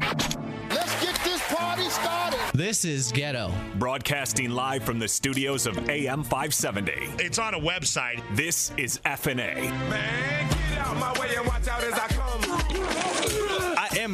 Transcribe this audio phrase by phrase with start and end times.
[0.00, 2.40] Let's get this party started.
[2.52, 3.52] This is Ghetto.
[3.76, 6.92] Broadcasting live from the studios of AM 570.
[7.18, 8.22] It's on a website.
[8.36, 9.70] This is FNA.
[9.88, 13.23] Man, get out my way and watch out as I come.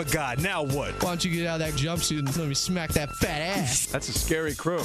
[0.01, 0.43] I am a god.
[0.43, 0.95] Now what?
[1.03, 3.85] Why don't you get out of that jumpsuit and let me smack that fat ass?
[3.87, 4.81] That's a scary crew.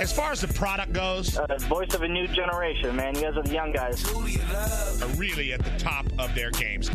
[0.00, 3.14] As far as the product goes, uh, voice of a new generation, man.
[3.14, 4.04] You guys are the young guys.
[4.10, 6.90] Are really at the top of their games.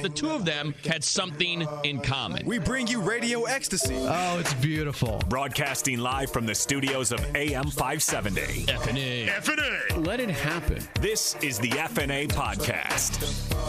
[0.00, 2.44] The two of them had something in common.
[2.46, 3.94] We bring you radio ecstasy.
[3.96, 5.22] Oh, it's beautiful.
[5.28, 8.66] Broadcasting live from the studios of AM 570.
[8.66, 9.28] FNA.
[9.28, 10.04] FNA.
[10.04, 10.82] Let it happen.
[11.00, 13.61] This is the FNA podcast.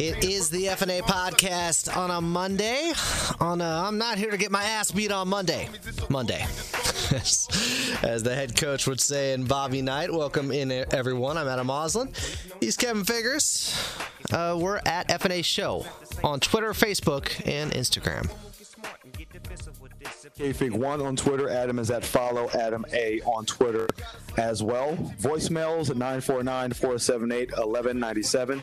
[0.00, 2.92] It is the FNA podcast on a Monday.
[3.40, 5.68] On a, I'm not here to get my ass beat on Monday.
[6.08, 6.40] Monday.
[8.02, 10.12] As the head coach would say in Bobby Knight.
[10.12, 11.36] Welcome in, everyone.
[11.36, 12.16] I'm Adam Auslund.
[12.60, 13.76] He's Kevin Figgers.
[14.30, 15.84] Uh, we're at FNA Show
[16.22, 18.30] on Twitter, Facebook, and Instagram.
[20.38, 21.48] KFig1 on Twitter.
[21.48, 23.88] Adam is at follow Adam A on Twitter
[24.36, 24.94] as well.
[25.20, 28.62] Voicemails at 949 478 1197.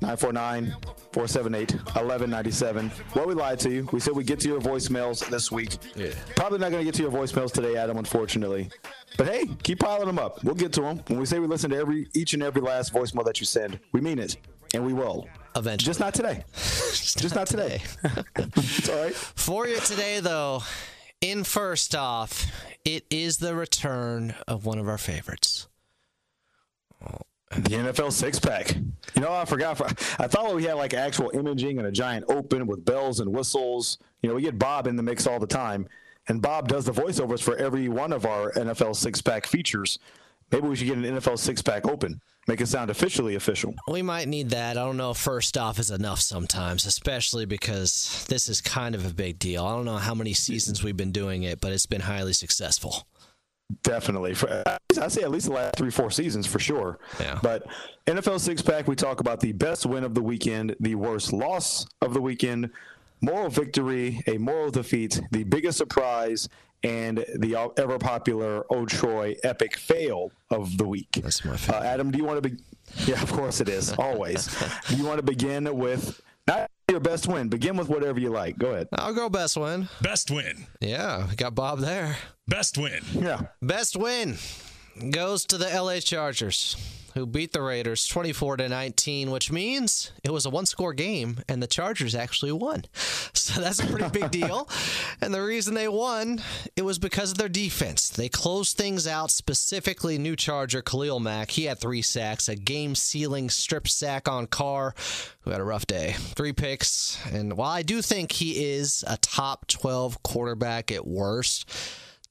[0.00, 0.76] 949
[1.12, 2.92] 478 1197.
[3.16, 3.88] Well, we lied to you.
[3.90, 5.76] We said we'd get to your voicemails this week.
[5.96, 6.12] Yeah.
[6.36, 8.70] Probably not going to get to your voicemails today, Adam, unfortunately.
[9.18, 10.42] But hey, keep piling them up.
[10.44, 10.98] We'll get to them.
[11.08, 13.80] When we say we listen to every each and every last voicemail that you send,
[13.90, 14.36] we mean it.
[14.72, 15.28] And we will.
[15.56, 15.86] Eventually.
[15.86, 16.44] Just not today.
[16.54, 17.82] Just, Just not today.
[18.56, 19.14] it's all right.
[19.14, 20.62] For you today, though,
[21.22, 22.46] in first off,
[22.84, 25.68] it is the return of one of our favorites.
[27.50, 28.74] The NFL six pack.
[29.14, 29.80] You know, I forgot.
[30.18, 33.98] I thought we had like actual imaging and a giant open with bells and whistles.
[34.22, 35.86] You know, we get Bob in the mix all the time,
[36.28, 39.98] and Bob does the voiceovers for every one of our NFL six pack features.
[40.52, 42.20] Maybe we should get an NFL six pack open.
[42.48, 43.74] Make it sound officially official.
[43.88, 44.76] We might need that.
[44.76, 49.06] I don't know if first off is enough sometimes, especially because this is kind of
[49.06, 49.64] a big deal.
[49.64, 53.06] I don't know how many seasons we've been doing it, but it's been highly successful.
[53.84, 54.34] Definitely.
[54.34, 54.62] For,
[55.00, 56.98] I say at least the last three, four seasons for sure.
[57.20, 57.38] Yeah.
[57.42, 57.66] But
[58.06, 61.86] NFL six pack, we talk about the best win of the weekend, the worst loss
[62.02, 62.70] of the weekend,
[63.20, 66.48] moral victory, a moral defeat, the biggest surprise,
[66.84, 71.20] and the ever popular Oh Troy epic fail of the week.
[71.22, 71.80] That's my favorite.
[71.80, 72.56] Uh, Adam, do you want to be?
[73.06, 73.92] Yeah, of course it is.
[73.92, 74.46] Always.
[74.88, 77.48] do you want to begin with not your best win?
[77.48, 78.58] Begin with whatever you like.
[78.58, 78.88] Go ahead.
[78.92, 79.88] I'll go best win.
[80.00, 80.66] Best win.
[80.80, 82.16] Yeah, we got Bob there.
[82.48, 83.00] Best win.
[83.12, 83.42] Yeah.
[83.60, 84.36] Best win
[85.10, 86.76] goes to the LA Chargers,
[87.14, 91.62] who beat the Raiders 24 to 19, which means it was a one-score game and
[91.62, 92.84] the Chargers actually won.
[93.34, 94.68] So that's a pretty big deal.
[95.20, 96.40] And the reason they won,
[96.74, 98.08] it was because of their defense.
[98.08, 101.50] They closed things out, specifically new Charger Khalil Mack.
[101.52, 104.94] He had 3 sacks, a game-sealing strip sack on Carr,
[105.40, 106.14] who had a rough day.
[106.18, 111.68] 3 picks, and while I do think he is a top 12 quarterback at worst,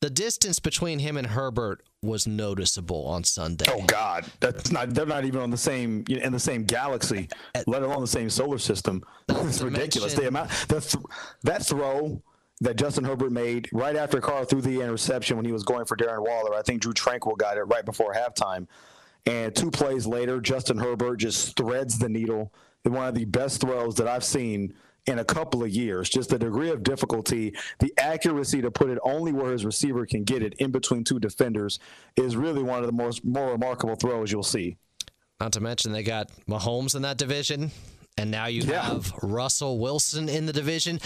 [0.01, 3.65] the distance between him and Herbert was noticeable on Sunday.
[3.69, 4.93] Oh God, that's not.
[4.93, 7.29] They're not even on the same in the same galaxy,
[7.67, 9.03] let alone the same solar system.
[9.29, 10.15] It's ridiculous.
[10.15, 11.03] The amount the th-
[11.43, 12.21] that throw
[12.61, 15.95] that Justin Herbert made right after Carr threw the interception when he was going for
[15.95, 16.55] Darren Waller.
[16.55, 18.67] I think Drue Tranquill got it right before halftime,
[19.27, 22.51] and two plays later, Justin Herbert just threads the needle.
[22.83, 24.73] One of the best throws that I've seen
[25.07, 26.09] in a couple of years.
[26.09, 30.23] Just the degree of difficulty, the accuracy to put it only where his receiver can
[30.23, 31.79] get it in between two defenders
[32.15, 34.77] is really one of the most more remarkable throws you'll see.
[35.39, 37.71] Not to mention they got Mahomes in that division,
[38.17, 38.83] and now you Yeah.
[38.83, 40.99] have Russell Wilson in the division.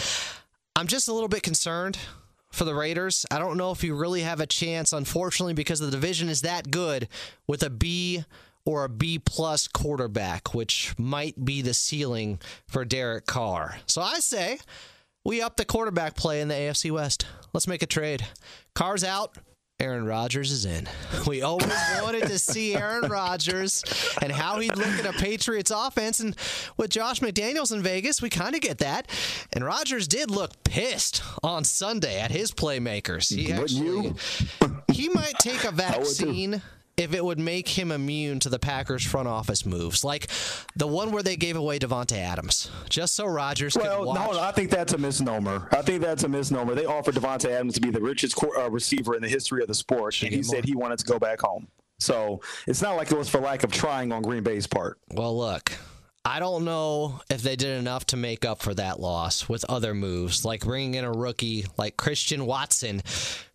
[0.76, 1.98] I'm just a little bit concerned
[2.52, 3.26] for the Raiders.
[3.32, 6.70] I don't know if you really have a chance, unfortunately, because the division is that
[6.70, 7.08] good
[7.48, 8.26] with a B
[8.66, 13.78] or a B plus quarterback, which might be the ceiling for Derek Carr.
[13.86, 14.60] So I say
[15.24, 17.26] we up the quarterback play in the AFC West.
[17.54, 18.26] Let's make a trade.
[18.74, 19.38] Carr's out.
[19.80, 20.88] Aaron Rodgers is in.
[21.28, 23.84] We always wanted to see Aaron Rodgers
[24.22, 26.20] and how he'd look in a Patriots offense.
[26.20, 26.36] And
[26.78, 29.10] with Josh McDaniels in Vegas, we kind of get that.
[29.54, 33.34] And Rodgers did look pissed on Sunday at his playmakers.
[33.34, 34.16] He actually you?
[34.94, 36.62] he might take a vaccine
[36.98, 40.28] if it would make him immune to the Packers front office moves, like
[40.76, 44.32] the one where they gave away Davante Adams, just so Rodgers well, could watch.
[44.34, 45.68] no, I think that's a misnomer.
[45.72, 46.74] I think that's a misnomer.
[46.74, 49.76] They offered Davante Adams to be the richest uh, receiver in the history of the
[49.76, 51.68] sport, and he said he wanted to go back home.
[52.00, 55.00] So it's not like it was for lack of trying on Green Bay's part.
[55.12, 55.72] Well, look,
[56.28, 59.94] I don't know if they did enough to make up for that loss with other
[59.94, 63.04] moves, like bringing in a rookie like Christian Watson,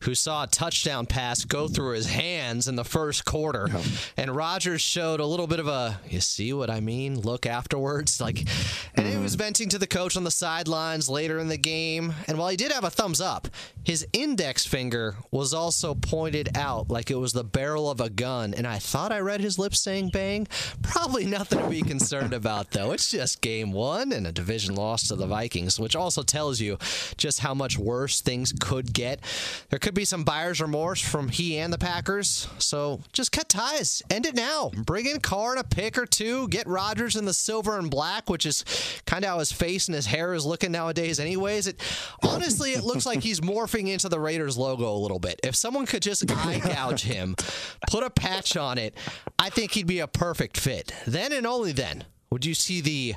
[0.05, 3.69] who saw a touchdown pass go through his hands in the first quarter.
[4.17, 8.21] And Rodgers showed a little bit of a, you see what I mean, look afterwards.
[8.31, 8.47] Like,
[8.95, 9.43] and he was mm-hmm.
[9.45, 12.13] venting to the coach on the sidelines later in the game.
[12.29, 13.49] And while he did have a thumbs up,
[13.83, 18.53] his index finger was also pointed out like it was the barrel of a gun.
[18.53, 20.47] And I thought I read his lips saying bang.
[20.83, 22.93] Probably nothing to be concerned about though.
[22.93, 26.79] It's just game one and a division loss to the Vikings, which also tells you
[27.17, 29.21] just how much worse things could get.
[29.71, 32.49] There could be some buyer's remorse from he and the Packers.
[32.59, 34.03] So just cut ties.
[34.11, 34.71] End it now.
[34.85, 36.49] Bring in Carr and a pick or two.
[36.49, 38.65] Get Rodgers in the silver and black, which is
[39.07, 41.67] kind of how his face and his hair is looking nowadays, anyways.
[41.67, 41.81] It
[42.23, 45.41] honestly, it looks like he's morphing into the Raiders logo a little bit.
[45.43, 47.37] If someone could just eye gouge him,
[47.89, 48.95] put a patch on it,
[49.39, 50.93] I think he'd be a perfect fit.
[51.07, 53.15] Then and only then would you see the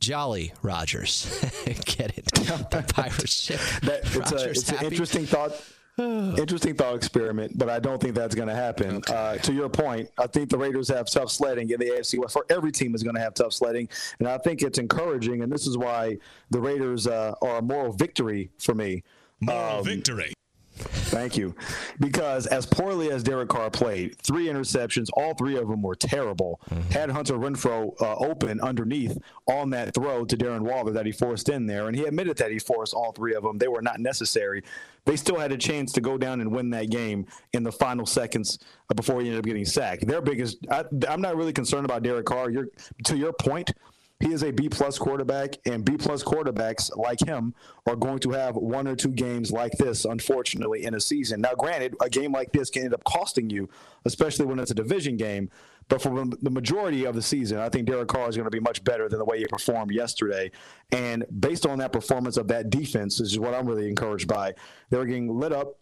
[0.00, 1.40] Jolly Rogers?
[1.84, 2.26] Get it?
[2.26, 3.60] The pirate ship.
[3.82, 5.52] That, it's a, it's an interesting thought.
[5.98, 8.96] Interesting thought experiment, but I don't think that's going to happen.
[8.96, 9.14] Okay.
[9.14, 12.34] Uh, to your point, I think the Raiders have tough sledding in the AFC West.
[12.34, 15.42] For every team is going to have tough sledding, and I think it's encouraging.
[15.42, 16.18] And this is why
[16.50, 19.04] the Raiders uh, are a moral victory for me.
[19.40, 20.34] Moral um, victory.
[20.76, 21.54] Thank you.
[22.00, 26.60] Because as poorly as Derek Carr played, three interceptions, all three of them were terrible.
[26.70, 26.90] Mm-hmm.
[26.90, 31.48] Had Hunter Renfrow uh, open underneath on that throw to Darren Waller that he forced
[31.48, 33.58] in there, and he admitted that he forced all three of them.
[33.58, 34.62] They were not necessary.
[35.04, 38.06] They still had a chance to go down and win that game in the final
[38.06, 38.58] seconds
[38.94, 40.06] before he ended up getting sacked.
[40.06, 40.58] Their biggest.
[40.70, 42.50] I, I'm not really concerned about Derek Carr.
[42.50, 42.68] You're,
[43.04, 43.72] to your point
[44.20, 47.54] he is a B plus quarterback, and B plus quarterbacks like him
[47.86, 51.42] are going to have one or two games like this, unfortunately, in a season.
[51.42, 53.68] Now, granted, a game like this can end up costing you,
[54.06, 55.50] especially when it's a division game.
[55.88, 58.58] But for the majority of the season, I think Derek Carr is going to be
[58.58, 60.50] much better than the way he performed yesterday.
[60.90, 64.54] And based on that performance of that defense, this is what I'm really encouraged by.
[64.90, 65.78] They were getting lit up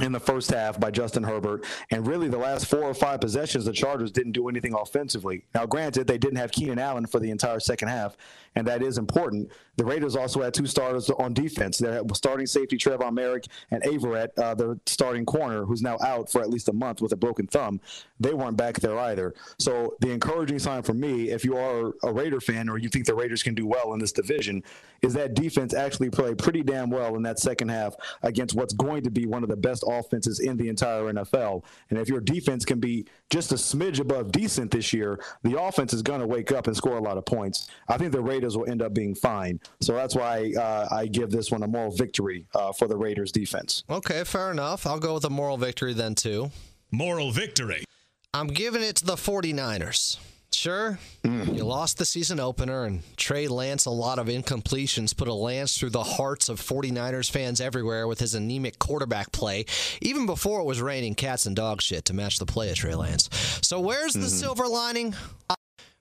[0.00, 1.64] in the first half by Justin Herbert.
[1.90, 5.44] And really, the last four or five possessions, the Chargers didn't do anything offensively.
[5.54, 8.16] Now, granted, they didn't have Keenan Allen for the entire second half,
[8.54, 9.50] and that is important.
[9.76, 11.78] The Raiders also had two starters on defense.
[11.78, 16.30] They had starting safety Trevon Moehrig, and Averett, uh, their starting corner, who's now out
[16.30, 17.80] for at least a month with a broken thumb.
[18.20, 19.34] They weren't back there either.
[19.58, 23.06] So the encouraging sign for me, if you are a Raider fan or you think
[23.06, 24.62] the Raiders can do well in this division,
[25.02, 29.02] is that defense actually played pretty damn well in that second half against what's going
[29.02, 31.64] to be one of the best offenses in the entire NFL.
[31.90, 35.92] And if your defense can be just a smidge above decent this year, the offense
[35.92, 37.68] is going to wake up and score a lot of points.
[37.88, 39.60] I think the Raiders will end up being fine.
[39.80, 43.32] So that's why uh, I give this one a moral victory uh, for the Raiders
[43.32, 43.84] defense.
[43.90, 44.86] Okay, fair enough.
[44.86, 46.50] I'll go with a moral victory then, too.
[46.90, 47.84] Moral victory.
[48.32, 50.18] I'm giving it to the 49ers.
[50.56, 51.54] Sure, mm.
[51.54, 55.76] you lost the season opener, and Trey Lance, a lot of incompletions, put a lance
[55.76, 59.66] through the hearts of 49ers fans everywhere with his anemic quarterback play,
[60.00, 62.94] even before it was raining cats and dog shit to match the play of Trey
[62.94, 63.28] Lance.
[63.60, 64.28] So, where's the mm-hmm.
[64.28, 65.14] silver lining?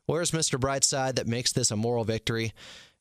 [0.06, 0.58] Where's Mr.
[0.58, 2.54] Brightside that makes this a moral victory?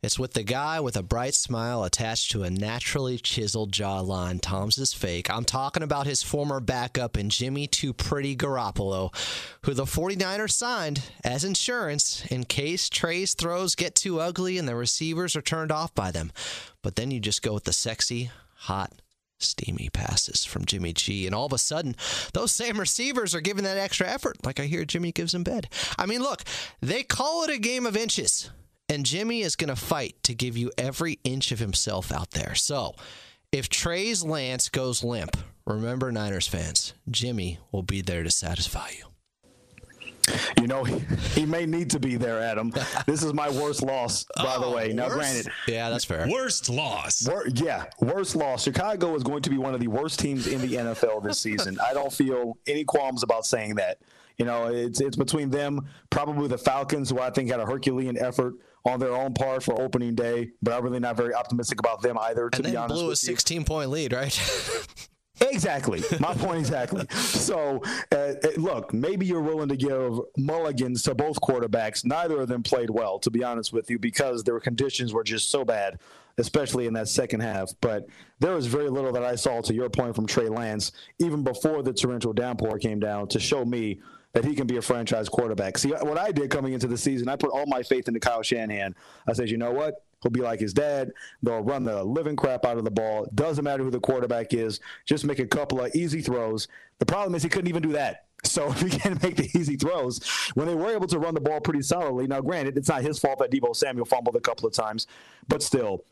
[0.04, 4.38] It's with the guy with a bright smile attached to a naturally chiseled jawline.
[4.38, 5.30] Tom's is fake.
[5.30, 9.14] I'm talking about his former backup in Jimmy Too Pretty Garoppolo,
[9.64, 14.76] who the 49ers signed as insurance in case Trey's throws get too ugly and the
[14.76, 16.32] receivers are turned off by them.
[16.82, 18.92] But then you just go with the sexy, hot,
[19.38, 21.24] steamy passes from Jimmy G.
[21.24, 21.96] And all of a sudden,
[22.34, 25.70] those same receivers are giving that extra effort, like I hear Jimmy gives in bed.
[25.98, 26.42] I mean, look,
[26.82, 28.50] they call it a game of inches.
[28.88, 32.54] And Jimmy is going to fight to give you every inch of himself out there.
[32.54, 32.94] So
[33.50, 35.36] if Trey's Lance goes limp,
[35.66, 39.06] remember, Niners fans, Jimmy will be there to satisfy you.
[40.60, 41.00] You know, he,
[41.34, 42.72] he, may need to be there, Adam.
[43.06, 44.92] This is my worst loss, by oh, the way.
[44.92, 45.18] Now, worst?
[45.18, 45.52] granted.
[45.68, 46.26] Yeah, that's fair.
[46.28, 47.28] Worst loss.
[47.28, 48.64] Wor- yeah, worst loss.
[48.64, 51.78] Chicago is going to be one of the worst teams in the NFL this season.
[51.86, 53.98] I don't feel any qualms about saying that.
[54.38, 58.18] You know, it's it's between them, probably the Falcons, who I think had a Herculean
[58.18, 62.02] effort on their own part for opening day, but I'm really not very optimistic about
[62.02, 62.50] them either.
[62.50, 64.38] To and be honest, blew a 16 point lead, right?
[65.40, 66.02] Exactly.
[66.20, 67.06] My point exactly.
[67.10, 72.04] So, uh, look, maybe you're willing to give mulligans to both quarterbacks.
[72.04, 75.50] Neither of them played well, to be honest with you, because their conditions were just
[75.50, 75.98] so bad,
[76.38, 77.72] especially in that second half.
[77.80, 78.06] But
[78.38, 81.82] there was very little that I saw, to your point, from Trey Lance, even before
[81.82, 84.00] the torrential downpour came down, to show me
[84.34, 85.78] that he can be a franchise quarterback.
[85.78, 88.42] See, what I did coming into the season, I put all my faith into Kyle
[88.42, 88.94] Shanahan.
[89.26, 90.04] I said, you know what?
[90.22, 91.12] He'll be like his dad.
[91.42, 93.26] They'll run the living crap out of the ball.
[93.34, 94.80] Doesn't matter who the quarterback is.
[95.06, 96.66] Just make a couple of easy throws.
[96.98, 98.24] The problem is he couldn't even do that.
[98.44, 100.20] So if he can't make the easy throws,
[100.52, 103.18] when they were able to run the ball pretty solidly, now granted, it's not his
[103.18, 105.06] fault that Deebo Samuel fumbled a couple of times,
[105.48, 106.04] but still,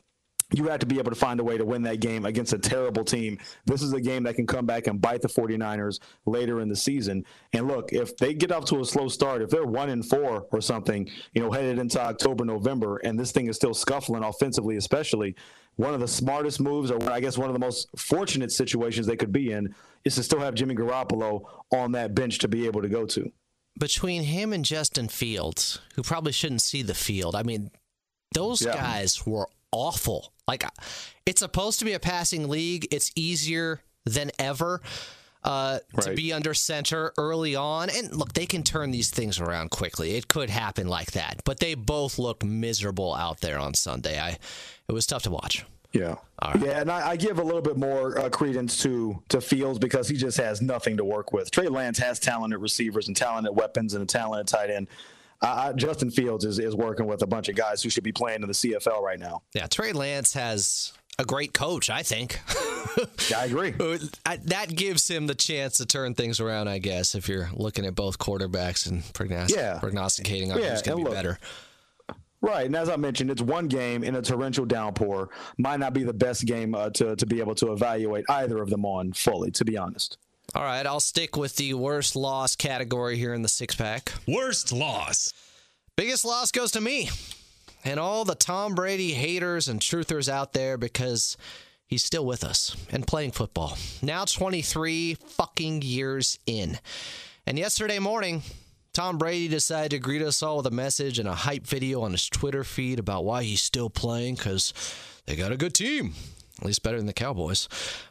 [0.53, 2.59] you have to be able to find a way to win that game against a
[2.59, 3.39] terrible team.
[3.65, 6.77] This is a game that can come back and bite the 49ers later in the
[6.77, 7.25] season.
[7.53, 10.47] And look, if they get off to a slow start, if they're one and four
[10.53, 14.77] or something, you know, headed into October, November, and this thing is still scuffling offensively,
[14.77, 15.35] especially,
[15.77, 19.17] one of the smartest moves, or I guess one of the most fortunate situations they
[19.17, 22.83] could be in, is to still have Jimmy Garoppolo on that bench to be able
[22.83, 23.33] to go to.
[23.79, 27.71] Between him and Justin Fields, who probably shouldn't see the field, I mean,
[28.35, 28.75] those Yeah.
[28.75, 30.32] guys were awful.
[30.49, 30.65] Like,
[31.27, 32.89] it's supposed to be a passing league.
[32.91, 34.81] It's easier than ever
[35.45, 37.91] uh, to be under center early on.
[37.91, 40.17] And look, they can turn these things around quickly.
[40.17, 41.43] It could happen like that.
[41.45, 44.19] But they both looked miserable out there on Sunday.
[44.19, 44.39] I,
[44.89, 45.65] it was tough to watch.
[45.93, 46.17] Yeah.
[46.59, 50.09] Yeah, and I, I give a little bit more uh, credence to to Fields because
[50.09, 51.51] he just has nothing to work with.
[51.51, 54.89] Trey Lance has talented receivers and talented weapons and a talented tight end.
[55.43, 58.13] Uh, I- Justin Fields is, is working with a bunch of guys who should be
[58.13, 59.43] playing in the CFL right now.
[59.55, 62.41] Yeah, Trey Lance has a great coach, I think.
[63.31, 63.73] Yeah, I agree.
[64.45, 67.95] That gives him the chance to turn things around, I guess, if you're looking at
[67.95, 69.03] both quarterbacks and
[69.51, 69.79] Yeah.
[69.79, 71.39] prognosticating on Yeah, who's going to be look, better.
[72.41, 75.31] Right, and as I mentioned, it's one game in a torrential downpour.
[75.59, 78.69] Might not be the best game uh, to to be able to evaluate either of
[78.69, 80.19] them on fully, to be honest.
[80.55, 84.13] All right, I'll stick with the worst loss category here in the six pack.
[84.29, 85.33] Worst loss.
[85.97, 87.09] Biggest loss goes to me
[87.87, 91.39] and all the Tom Brady haters and truthers out there because
[91.87, 93.79] he's still with us and playing football.
[94.03, 96.79] Now 23 fucking years in.
[97.47, 98.43] And yesterday morning,
[98.93, 102.13] Tom Brady decided to greet us all with a message and a hype video on
[102.13, 104.75] his Twitter feed about why he's still playing because
[105.25, 106.13] they got a good team,
[106.59, 107.71] at least better than the Cowboys.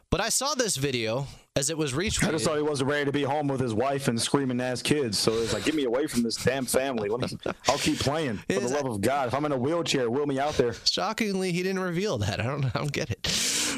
[0.10, 2.30] But I saw this video as it was retweeted.
[2.30, 4.82] I just thought he wasn't ready to be home with his wife and screaming ass
[4.82, 5.20] kids.
[5.20, 7.10] So it's like, get me away from this damn family.
[7.10, 9.28] Let me, I'll keep playing for the love of God.
[9.28, 10.74] If I'm in a wheelchair, wheel me out there.
[10.86, 12.40] Shockingly, he didn't reveal that.
[12.40, 13.28] I don't, I don't get it.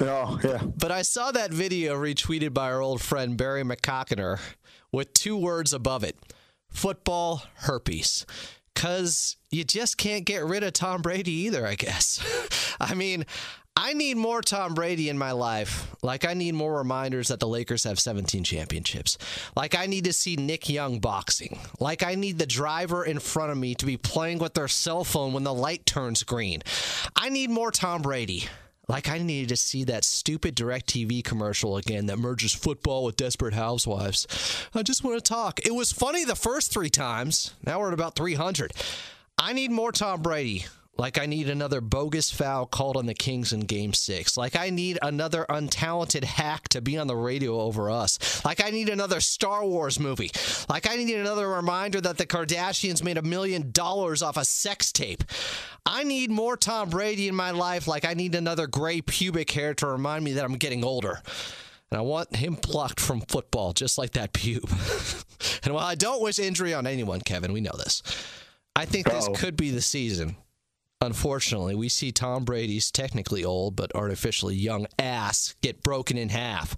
[0.02, 0.62] Oh, yeah.
[0.64, 4.40] But I saw that video retweeted by our old friend Barry McCockiner
[4.92, 6.18] with two words above it
[6.70, 8.26] football herpes.
[8.74, 12.20] Because you just can't get rid of Tom Brady either, I guess.
[12.80, 13.26] I mean,
[13.76, 15.94] I need more Tom Brady in my life.
[16.04, 19.18] Like, I need more reminders that the Lakers have 17 championships.
[19.56, 21.60] Like, I need to see Nick Young boxing.
[21.80, 25.04] Like, I need the driver in front of me to be playing with their cell
[25.04, 26.62] phone when the light turns green.
[27.16, 28.46] I need more Tom Brady.
[28.88, 33.54] Like I needed to see that stupid DirecTV commercial again that merges football with Desperate
[33.54, 34.28] Housewives.
[34.76, 35.66] I just want to talk.
[35.66, 37.54] It was funny the first three times.
[37.66, 38.74] Now we're at about 300.
[39.38, 40.66] I need more Tom Brady.
[40.96, 44.38] Like I need another bogus foul called on the Kings in game six.
[44.38, 48.46] Like I need another untalented hack to be on the radio over us.
[48.46, 50.30] Like I need another Star Wars movie.
[50.70, 54.92] Like I need another reminder that the Kardashians made a million dollars off a sex
[54.92, 55.24] tape.
[55.84, 57.88] I need more Tom Brady in my life.
[57.88, 61.22] Like I need another gray pubic hair to remind me that I'm getting older.
[61.90, 64.70] And I want him plucked from football, just like that pube.
[65.64, 68.04] and while I don't wish injury on anyone, Kevin, we know this.
[68.76, 70.36] I think this could be the season.
[71.04, 76.78] Unfortunately, we see Tom Brady's technically old but artificially young ass get broken in half.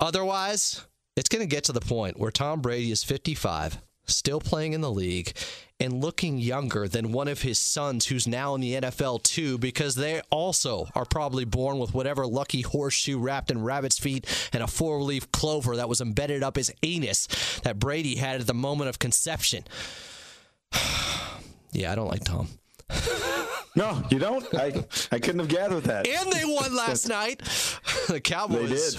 [0.00, 4.72] Otherwise, it's going to get to the point where Tom Brady is 55, still playing
[4.72, 5.36] in the league,
[5.78, 9.96] and looking younger than one of his sons who's now in the NFL too, because
[9.96, 14.66] they also are probably born with whatever lucky horseshoe wrapped in rabbit's feet and a
[14.66, 17.26] four leaf clover that was embedded up his anus
[17.64, 19.64] that Brady had at the moment of conception.
[21.72, 22.48] yeah, I don't like Tom.
[23.74, 24.44] No, you don't.
[24.54, 26.06] I I couldn't have gathered that.
[26.06, 27.40] And they won last night.
[28.08, 28.96] The Cowboys.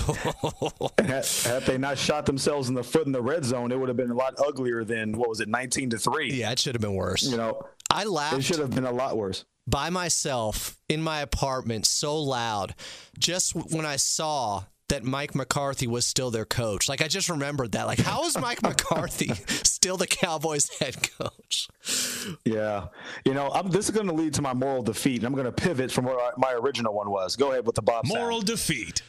[0.98, 3.78] And had, had they not shot themselves in the foot in the red zone, it
[3.80, 6.32] would have been a lot uglier than what was it, nineteen to three.
[6.34, 7.22] Yeah, it should have been worse.
[7.24, 8.38] You know, I laughed.
[8.38, 9.46] it should have been a lot worse.
[9.68, 12.74] by myself in my apartment so loud
[13.20, 16.90] just when I saw that Mike McCarthy was still their coach.
[16.90, 17.88] Like I just remembered that.
[17.88, 21.68] Like how is Mike McCarthy still the Cowboys head coach?
[22.46, 22.88] Yeah,
[23.25, 25.46] you know, I'm, this is going to lead to my moral defeat, and I'm going
[25.46, 27.36] to pivot from where I, my original one was.
[27.36, 28.08] Go ahead with the Bob.
[28.08, 28.20] sound.
[28.20, 29.02] Moral defeat.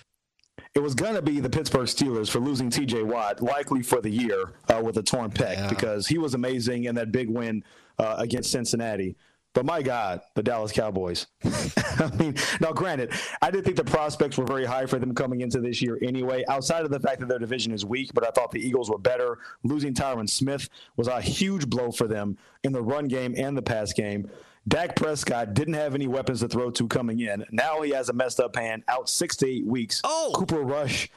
[0.75, 3.05] It was going to be the Pittsburgh Steelers for losing T.J.
[3.05, 6.97] Watt, likely for the year uh, with a torn pec, because he was amazing in
[6.97, 7.63] that big win
[7.99, 9.17] uh, against Cincinnati.
[9.55, 11.29] But my God, the Dallas Cowboys.
[11.45, 15.41] I mean, now granted, I didn't think the prospects were very high for them coming
[15.43, 18.31] into this year anyway, outside of the fact that their division is weak, but I
[18.31, 19.39] thought the Eagles were better.
[19.63, 23.63] Losing Tyron Smith was a huge blow for them in the run game and the
[23.63, 24.29] pass game.
[24.67, 27.45] Dak Prescott didn't have any weapons to throw to coming in.
[27.53, 30.01] Now he has a messed up hand, out six to eight weeks.
[30.03, 30.33] Oh.
[30.35, 31.11] Cooper Rush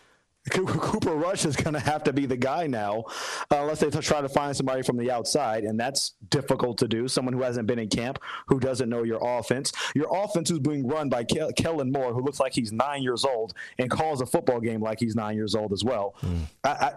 [0.54, 3.06] Cooper Rush is going to have to be the guy now,
[3.52, 7.08] uh, unless they try to find somebody from the outside, and that's difficult to do.
[7.08, 9.72] Someone who hasn't been in camp, who doesn't know your offense.
[9.96, 13.26] Your offense is being run by Ke- Kellen Moore, who looks like he's nine years
[13.26, 16.16] old and calls a football game like he's nine years old as well.
[16.22, 16.42] Mm.
[16.64, 16.92] I, I,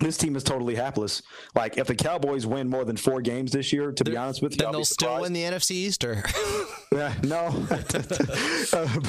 [0.00, 1.22] this team is totally hapless.
[1.54, 4.52] Like if the Cowboys win more than four games this year, to be honest with
[4.52, 6.22] you, then I'll they'll still win the NFC East, or
[6.92, 9.00] Yeah, no, uh,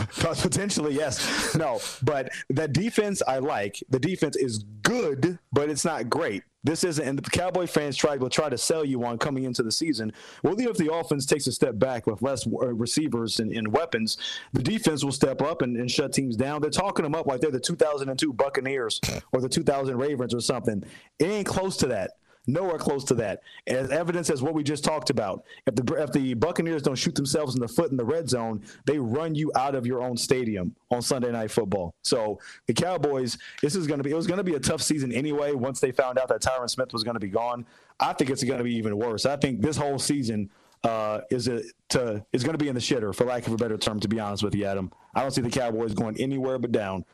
[0.41, 1.55] potentially yes.
[1.55, 3.83] No, but that defense I like.
[3.89, 6.43] The defense is good, but it's not great.
[6.65, 9.61] This isn't, and the Cowboy fans try will try to sell you on coming into
[9.61, 10.11] the season.
[10.41, 13.71] Well, even if the offense takes a step back with less uh, receivers and, and
[13.71, 14.17] weapons,
[14.51, 16.61] the defense will step up and, and shut teams down.
[16.61, 18.99] They're talking them up like they're the 2002 Buccaneers
[19.31, 20.83] or the 2000 Ravens or something.
[21.19, 22.13] It ain't close to that.
[22.47, 23.41] Nowhere close to that.
[23.67, 25.43] As evidence as what we just talked about.
[25.65, 28.61] If the if the Buccaneers don't shoot themselves in the foot in the red zone,
[28.85, 31.93] they run you out of your own stadium on Sunday Night Football.
[32.03, 34.81] So the Cowboys, this is going to be it was going to be a tough
[34.81, 35.53] season anyway.
[35.53, 37.65] Once they found out that Tyron Smith was going to be gone,
[37.99, 39.25] I think it's going to be even worse.
[39.25, 40.49] I think this whole season
[40.83, 43.57] uh, is a to is going to be in the shitter, for lack of a
[43.57, 43.99] better term.
[43.99, 47.05] To be honest with you, Adam, I don't see the Cowboys going anywhere but down.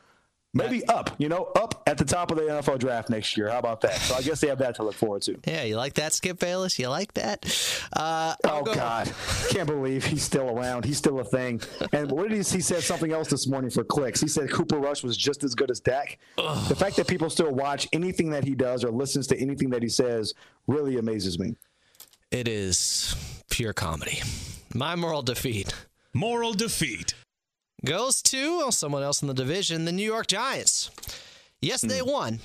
[0.54, 3.48] Maybe up, you know, up at the top of the NFL draft next year.
[3.48, 3.94] How about that?
[3.96, 5.38] So I guess they have that to look forward to.
[5.46, 6.78] yeah, you like that, Skip Bayless?
[6.78, 7.46] You like that?
[7.94, 9.10] Uh, Oh go- God,
[9.48, 10.84] can't believe he's still around.
[10.84, 11.62] He's still a thing.
[11.92, 12.38] And what did he?
[12.56, 14.20] He said something else this morning for clicks.
[14.20, 16.18] He said Cooper Rush was just as good as Dak.
[16.36, 19.82] The fact that people still watch anything that he does or listens to anything that
[19.82, 20.34] he says
[20.66, 21.56] really amazes me.
[22.30, 23.14] It is
[23.48, 24.20] pure comedy.
[24.74, 25.74] My moral defeat
[26.14, 27.14] Moral defeat.
[27.84, 30.90] Goes to well, someone else in the division, the New York Giants.
[31.60, 32.10] Yes, they hmm.
[32.10, 32.40] won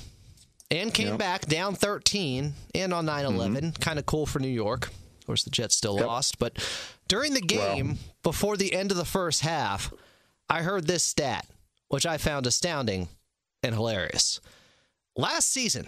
[0.69, 1.17] and came Yep.
[1.17, 3.35] back down 13 and on 9 mm-hmm.
[3.35, 3.71] 11.
[3.73, 4.87] Kind of cool for New York.
[4.87, 6.05] Of course, the Jets still Yep.
[6.05, 6.39] lost.
[6.39, 6.57] But
[7.07, 9.93] during the game, before the end of the first half,
[10.49, 11.45] I heard this stat,
[11.89, 13.09] which I found astounding
[13.63, 14.39] and hilarious.
[15.15, 15.87] Last season,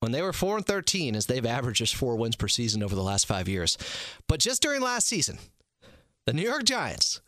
[0.00, 2.94] when they were 4 and 13, as they've averaged just four wins per season over
[2.94, 3.78] the last five years,
[4.28, 5.38] but just during last season,
[6.26, 7.20] the New York Giants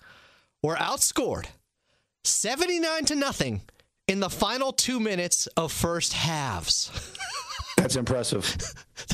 [0.63, 1.47] were outscored
[2.25, 3.63] 79 to nothing
[4.07, 6.91] in the final two minutes of first halves.
[7.77, 8.57] That's impressive.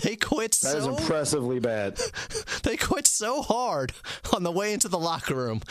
[0.03, 2.01] They quit That is so impressively bad.
[2.65, 3.93] they quit so hard
[4.35, 5.63] on the way into the locker room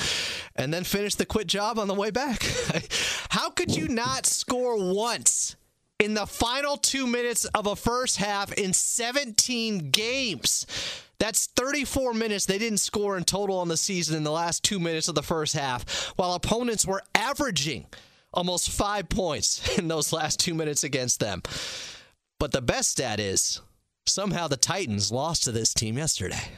[0.55, 2.43] and then finished the quit job on the way back.
[3.29, 5.57] How could you not score once
[5.99, 10.65] in the final 2 minutes of a first half in 17 games?
[11.19, 14.79] That's 34 minutes they didn't score in total on the season in the last 2
[14.79, 17.85] minutes of the first half while opponents were averaging
[18.33, 21.41] almost 5 points in those last 2 minutes against them.
[22.39, 23.61] But the best stat is
[24.05, 26.41] somehow the Titans lost to this team yesterday.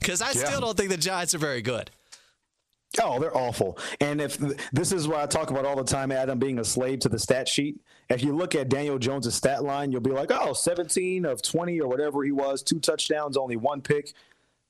[0.00, 0.44] Because I Yeah.
[0.44, 1.88] still don't think the Giants are very good.
[3.02, 3.78] Oh, they're awful.
[4.00, 4.38] And if
[4.72, 7.18] this is what I talk about all the time, Adam, being a slave to the
[7.18, 7.78] stat sheet.
[8.08, 11.80] If you look at Daniel Jones' stat line, you'll be like, oh, 17 of 20
[11.80, 14.12] or whatever he was, two touchdowns, only one pick.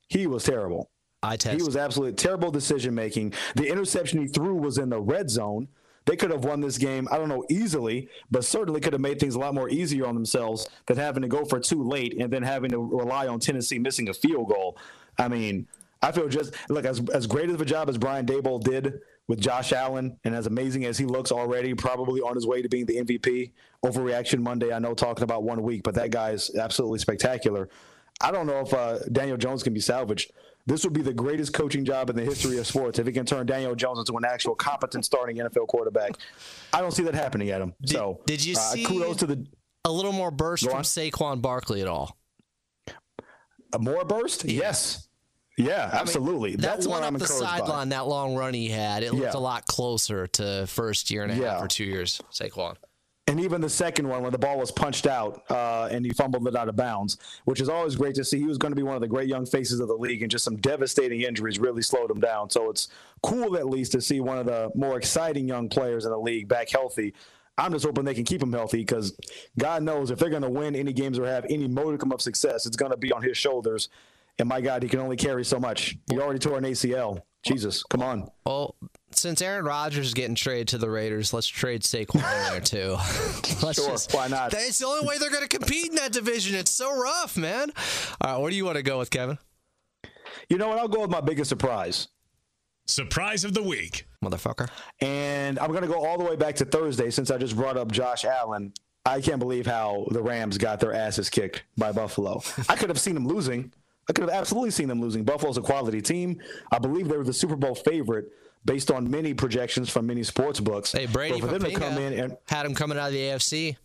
[0.09, 0.89] He was terrible.
[1.23, 1.57] I test.
[1.57, 3.35] He was absolutely terrible decision making.
[3.55, 5.69] The interception he threw was in the red zone.
[6.07, 9.19] They could have won this game, I don't know, easily, but certainly could have made
[9.19, 12.33] things a lot more easier on themselves than having to go for too late and
[12.33, 14.79] then having to rely on Tennessee missing a field goal.
[15.19, 15.67] I mean,
[16.03, 19.41] I feel just look as as great of a job as Brian Daboll did with
[19.41, 22.87] Josh Allen, and as amazing as he looks already, probably on his way to being
[22.87, 23.51] the MVP.
[23.85, 27.69] Overreaction Monday, I know, talking about one week, but that guy is absolutely spectacular.
[28.21, 30.33] I don't know if uh, Daniel Jones can be salvaged.
[30.67, 33.27] This would be the greatest coaching job in the history of sports if he can
[33.27, 36.13] turn Daniel Jones into an actual competent starting NFL quarterback.
[36.73, 37.75] I don't see that happening, Adam.
[37.85, 39.47] so, did you uh, see- kudos to the
[39.85, 40.83] a little more burst from on.
[40.83, 42.17] Saquon Barkley at all.
[43.73, 44.45] a more burst?
[44.45, 45.06] Yes.
[45.57, 46.53] Yeah, absolutely.
[46.53, 49.33] That That's one what up I'm the sideline, that long run he had, it looked
[49.35, 49.39] Yeah.
[49.39, 52.21] a lot closer to first year and a half or two years.
[52.31, 52.77] Saquon.
[53.29, 56.47] And even the second one, when the ball was punched out uh, and he fumbled
[56.47, 58.39] it out of bounds, which is always great to see.
[58.39, 60.31] He was going to be one of the great young faces of the league, and
[60.31, 62.51] just some devastating injuries really slowed him down.
[62.51, 62.87] So it's
[63.23, 66.47] cool, at least, to see one of the more exciting young players in the league
[66.47, 67.15] back healthy.
[67.59, 69.17] I'm just hoping they can keep him healthy because
[69.59, 72.65] God knows if they're going to win any games or have any modicum of success,
[72.67, 73.89] it's going to be on his shoulders.
[74.39, 75.97] And my God, he can only carry so much.
[76.11, 77.23] He already tore an ACL.
[77.45, 78.29] Jesus, come on.
[78.45, 78.75] Well,
[79.13, 82.97] since Aaron Rodgers is getting traded to the Raiders, let's trade Saquon in there too.
[83.65, 84.53] let's Sure, why not?
[84.53, 86.57] It's the only way they're going to compete in that division.
[86.57, 87.71] It's so rough, man.
[88.21, 89.39] All right, where do you want to go with Kevin?
[90.49, 90.79] You know what?
[90.79, 92.09] I'll go with my biggest surprise.
[92.87, 94.07] Surprise of the week.
[94.25, 94.69] Motherfucker.
[95.01, 97.77] And I'm going to go all the way back to Thursday since I just brought
[97.77, 98.73] up Josh Allen.
[99.05, 102.43] I can't believe how the Rams got their asses kicked by Buffalo.
[102.69, 103.73] I could have seen them losing.
[104.09, 105.25] I could have absolutely seen them losing.
[105.25, 106.41] Buffalo's a quality team.
[106.71, 108.27] I believe they were the Super Bowl favorite
[108.65, 110.93] based on many projections from many sports books.
[110.93, 113.21] Hey, Brady But for them to come in and had him coming out of the
[113.21, 113.77] AFC.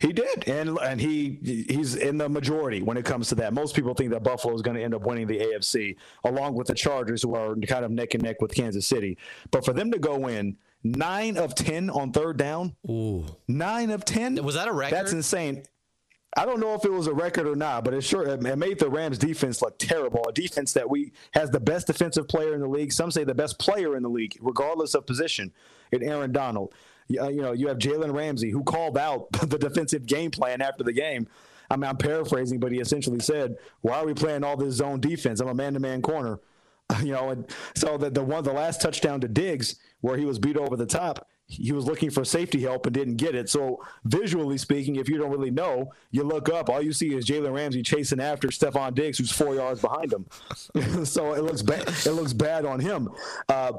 [0.00, 3.52] he did, and and he he's in the majority when it comes to that.
[3.52, 6.68] Most people think that Buffalo is going to end up winning the AFC, along with
[6.68, 9.18] the Chargers, who are kind of neck and neck with Kansas City.
[9.50, 13.24] But for them to go in nine of ten on third down, Ooh.
[13.48, 14.94] nine of ten, Was that a record?
[14.94, 15.64] That's insane.
[16.38, 18.78] I don't know if it was a record or not, but it sure it made
[18.78, 20.24] the Rams defense look terrible.
[20.28, 22.92] A defense that we has the best defensive player in the league.
[22.92, 25.52] Some say the best player in the league, regardless of position,
[25.90, 26.72] in Aaron Donald.
[27.08, 30.84] You, you know, you have Jalen Ramsey who called out the defensive game plan after
[30.84, 31.26] the game.
[31.72, 35.00] I mean, I'm paraphrasing, but he essentially said, "Why are we playing all this zone
[35.00, 35.40] defense?
[35.40, 36.38] I'm a man-to-man corner."
[37.02, 40.38] You know, and so the the one the last touchdown to Diggs where he was
[40.38, 43.48] beat over the top, he was looking for safety help and didn't get it.
[43.48, 47.26] So visually speaking, if you don't really know, you look up, all you see is
[47.26, 50.26] Jalen Ramsey chasing after Stefon Diggs, who's four yards behind him.
[51.04, 51.88] so it looks bad.
[51.88, 53.08] It looks bad on him.
[53.48, 53.72] Uh,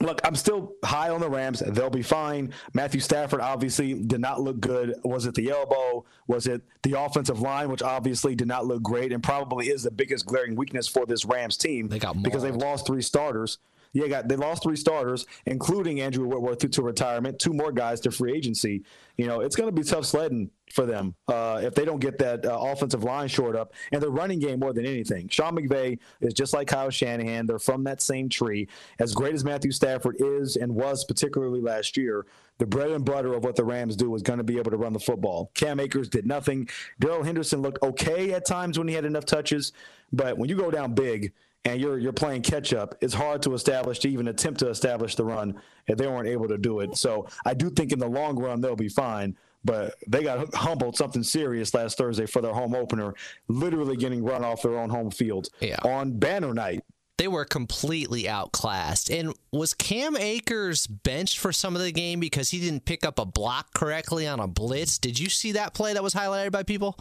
[0.00, 1.60] Look, I'm still high on the Rams.
[1.60, 2.52] They'll be fine.
[2.72, 4.94] Matthew Stafford obviously did not look good.
[5.04, 6.04] Was it the elbow?
[6.26, 9.90] Was it the offensive line, which obviously did not look great and probably is the
[9.90, 13.58] biggest glaring weakness for this Rams team They got because they've lost three starters.
[13.94, 18.00] Yeah, got they lost three starters, including Andrew Whitworth to, to retirement, two more guys
[18.00, 18.82] to free agency.
[19.16, 22.18] You know, it's going to be tough sledding for them uh, if they don't get
[22.18, 25.28] that uh, offensive line short up and the running game more than anything.
[25.28, 28.66] Sean McVay is just like Kyle Shanahan; they're from that same tree.
[28.98, 32.26] As great as Matthew Stafford is and was, particularly last year,
[32.58, 34.76] the bread and butter of what the Rams do is going to be able to
[34.76, 35.52] run the football.
[35.54, 36.68] Cam Akers did nothing.
[36.98, 39.72] Darrell Henderson looked okay at times when he had enough touches,
[40.12, 41.32] but when you go down big
[41.64, 45.14] and you're you're playing catch up, it's hard to establish to even attempt to establish
[45.16, 46.96] the run if they weren't able to do it.
[46.96, 49.36] So I do think in the long run they'll be fine.
[49.66, 53.14] But they got humbled something serious last Thursday for their home opener,
[53.48, 55.78] literally getting run off their own home field Yeah.
[55.82, 56.84] on banner night.
[57.16, 59.08] They were completely outclassed.
[59.10, 63.18] And was Cam Akers benched for some of the game because he didn't pick up
[63.18, 64.98] a block correctly on a blitz?
[64.98, 66.98] Did you see that play that was highlighted by people?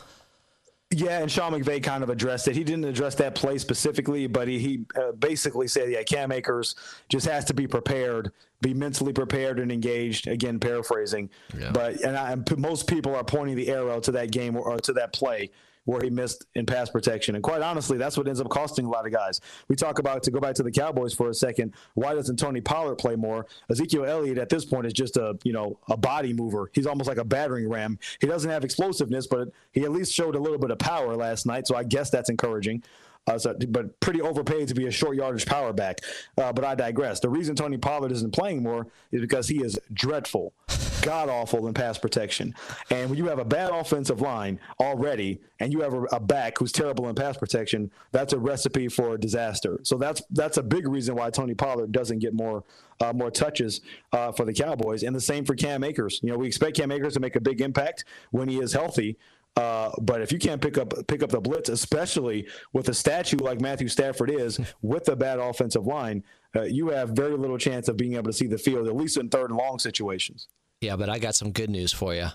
[0.95, 2.55] Yeah, and Sean McVay kind of addressed it.
[2.55, 6.75] He didn't address that play specifically, but he, he uh, basically said, yeah, Cam Akers
[7.09, 10.27] just has to be prepared, be mentally prepared and engaged.
[10.27, 11.29] Again, paraphrasing.
[11.71, 14.79] But and, I, and most people are pointing the arrow to that game or, or
[14.79, 15.49] to that play
[15.85, 17.35] where he missed in pass protection.
[17.35, 19.41] And quite honestly, that's what ends up costing a lot of guys.
[19.67, 21.73] We talk about to go back to the Cowboys for a second.
[21.93, 23.45] Why doesn't Tony Pollard play more?
[23.69, 26.69] Ezekiel Elliott at this point is just a you know a body mover.
[26.73, 27.99] He's almost like a battering ram.
[28.21, 31.45] He doesn't have explosiveness, but he at least showed a little bit of power last
[31.45, 31.67] night.
[31.67, 32.83] So I guess that's encouraging.
[33.25, 35.99] Uh, but pretty overpaid to be a short yardage power back.
[36.37, 37.19] Uh, but I digress.
[37.19, 40.53] The reason Tony Pollard isn't playing more is because he is dreadful,
[41.01, 42.53] god awful in pass protection.
[42.89, 46.57] And when you have a bad offensive line already, and you have a, a back
[46.57, 49.79] who's terrible in pass protection, that's a recipe for disaster.
[49.83, 52.65] So that's that's a big reason why Tony Pollard doesn't get more
[52.99, 53.81] uh, more touches
[54.11, 56.19] uh, for the Cowboys, and the same for Cam Akers.
[56.21, 59.17] You know, we expect Cam Akers to make a big impact when he is healthy.
[59.55, 63.37] Uh, but if you can't pick up pick up the blitz, especially with a statue
[63.37, 66.23] like Matthew Stafford is, with a bad offensive line,
[66.55, 69.17] uh, you have very little chance of being able to see the field, at least
[69.17, 70.47] in third and long situations.
[70.81, 72.27] Yeah, but I got some good news for you.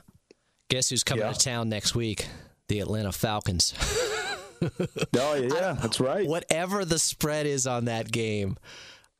[0.70, 1.32] Guess who's coming Yeah.
[1.32, 2.26] to town next week?
[2.68, 3.74] The Atlanta Falcons.
[5.16, 6.26] Oh yeah, that's right.
[6.26, 8.56] Whatever the spread is on that game,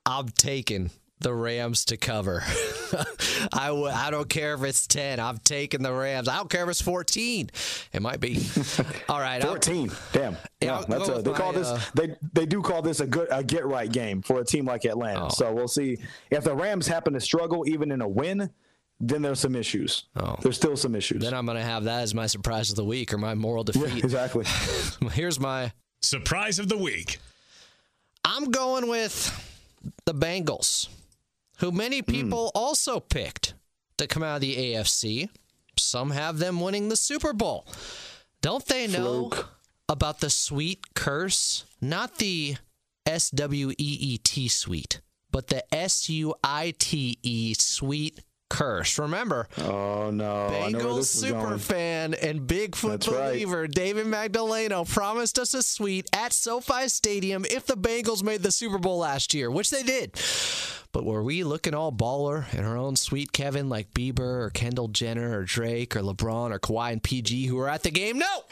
[0.05, 2.43] I'm taking the Rams to cover.
[3.53, 5.21] I w- I don't care if it's 10.
[5.21, 6.29] I'm taking the Rams.
[6.29, 7.51] I don't care if it's 14.
[7.93, 8.41] It might be.
[9.09, 9.43] All right.
[9.43, 9.91] I'll- 14.
[10.13, 10.33] Damn.
[10.33, 10.39] Yeah,
[10.81, 13.29] Yeah, that's a, with they call this uh, they they do call this a good
[13.31, 15.27] a get right game for a team like Atlanta.
[15.27, 15.29] Oh.
[15.29, 15.99] So we'll see
[16.31, 18.51] if the Rams happen to struggle even in a win,
[19.01, 20.05] then there's some issues.
[20.17, 20.37] Oh.
[20.43, 21.23] There's still some issues.
[21.23, 23.63] Then I'm going to have that as my surprise of the week or my moral
[23.65, 23.89] defeat.
[23.89, 24.45] yeah, exactly.
[25.13, 27.19] Here's my Surprise of the week.
[28.25, 29.33] I'm going with
[30.05, 30.89] the Bengals,
[31.59, 32.11] who many hmm.
[32.11, 33.55] people also picked
[33.99, 35.29] to come out of the AFC.
[35.77, 37.67] Some have them winning the Super Bowl.
[38.41, 39.49] Don't they know Fluke.
[39.89, 41.65] about the sweet curse?
[41.81, 42.57] Not the
[43.07, 48.99] S W E E T sweet, but the S U I T E sweet curse.
[48.99, 50.47] Remember, Oh no.
[50.47, 53.33] I know where Bengals super fan and Bigfoot That's right.
[53.33, 58.53] believer David Magdaleno promised us a suite at SoFi Stadium if the Bengals made the
[58.53, 60.17] Super Bowl last year, which they did.
[60.93, 64.89] But were we looking all baller in our own sweet Kevin, like Bieber or Kendall
[64.89, 68.19] Jenner or Drake or LeBron or Kawhi and PG who were at the game?
[68.19, 68.45] No.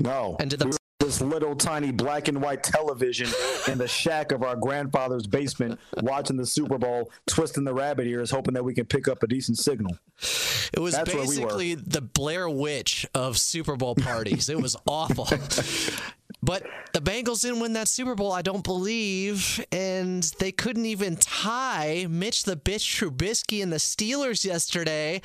[0.00, 0.36] No.
[0.40, 3.26] And to the- this little tiny black and white television
[3.68, 8.30] in the shack of our grandfather's basement, watching the Super Bowl, twisting the rabbit ears,
[8.30, 9.96] hoping that we can pick up a decent signal.
[10.72, 14.50] It was That's where we basically the Blair Witch of Super Bowl parties.
[14.50, 15.26] it was awful.
[16.42, 21.16] But the Bengals didn't win that Super Bowl, I don't believe, and they couldn't even
[21.16, 25.20] tie Mitch the Bitch Trubisky and the Steelers yesterday.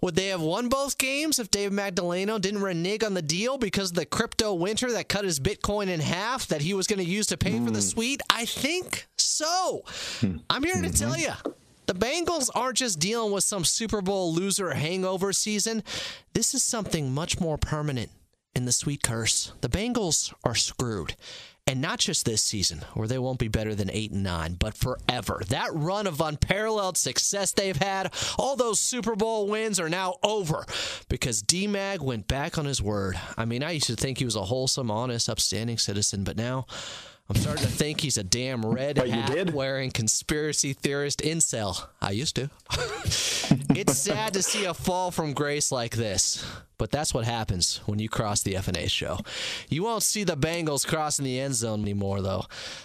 [0.00, 3.90] Would they have won both games if Dave Magdaleno didn't renege on the deal because
[3.90, 7.10] of the crypto winter that cut his Bitcoin in half that he was going to
[7.10, 7.80] use to pay for the hmm.
[7.80, 8.22] suite?
[8.30, 9.82] I think so.
[10.20, 10.38] Hmm.
[10.48, 11.48] I'm here to tell mm-hmm.
[11.48, 11.54] you.
[11.84, 15.84] The Bengals aren't just dealing with some Super Bowl loser hangover season.
[16.32, 18.10] This is something much more permanent
[18.56, 19.52] in the sweet curse.
[19.60, 21.14] The Bengals are screwed.
[21.68, 24.76] And not just this season, where they won't be better than 8 and 9, but
[24.76, 25.42] forever.
[25.48, 30.64] That run of unparalleled success they've had, all those Super Bowl wins are now over
[31.08, 33.18] because D Mag went back on his word.
[33.36, 36.66] I mean, I used to think he was a wholesome, honest, upstanding citizen, but now
[37.28, 39.52] I'm starting to think he's a damn red you hat did?
[39.52, 41.88] wearing conspiracy theorist incel.
[42.00, 42.50] I used to.
[43.74, 46.46] it's sad to see a fall from grace like this,
[46.78, 49.18] but that's what happens when you cross the FNA show.
[49.68, 52.44] You won't see the Bengals crossing the end zone anymore, though.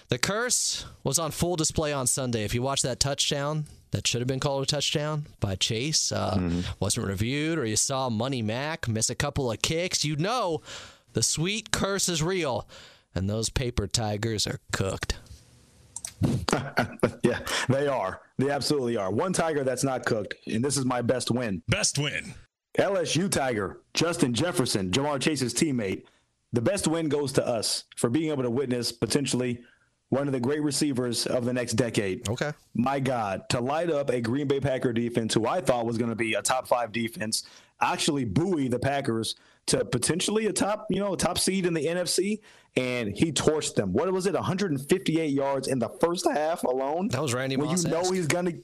[0.09, 2.43] The curse was on full display on Sunday.
[2.43, 6.63] If you watch that touchdown, that should have been called a touchdown by Chase, uh,
[6.79, 10.61] wasn't reviewed, or you saw Money Mac miss a couple of kicks, you know
[11.13, 12.67] the sweet curse is real,
[13.15, 15.17] and those paper tigers are cooked.
[17.23, 18.21] yeah, they are.
[18.37, 19.11] They absolutely are.
[19.11, 21.63] One Tiger that's not cooked, and this is my best win.
[21.67, 22.33] Best win.
[22.77, 26.03] LSU Tiger, Justin Jefferson, Ja'Marr Chase's teammate.
[26.53, 29.61] The best win goes to us for being able to witness potentially
[30.09, 32.27] one of the great receivers of the next decade.
[32.29, 32.51] Okay.
[32.73, 36.09] My God, to light up a Green Bay Packer defense who I thought was going
[36.09, 37.43] to be a top five defense,
[37.81, 39.35] actually buoy the Packers
[39.67, 42.39] to potentially a top, you know, a top seed in the NFC,
[42.75, 43.93] and he torched them.
[43.93, 44.33] What was it?
[44.33, 47.09] 158 yards in the first half alone.
[47.09, 48.63] That was Randy When you know he's going to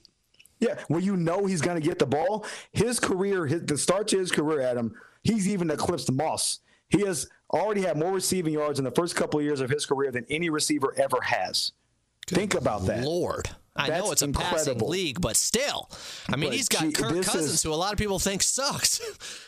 [0.60, 4.08] yeah, when you know he's going to get the ball, his career, his, the start
[4.10, 6.60] to his career, Adam, he's even eclipsed Moss.
[6.89, 9.86] He has already had more receiving yards in the first couple of years of his
[9.86, 11.73] career than any receiver ever has.
[12.27, 13.03] Think about that.
[13.03, 13.49] Lord.
[13.77, 15.89] I know it's a passing league, but still.
[16.29, 18.41] I mean, But he's got gee, Kirk Cousins, is- who a lot of people think
[18.43, 18.99] sucks.